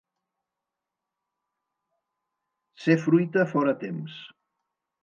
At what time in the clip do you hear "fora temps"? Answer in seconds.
3.55-4.23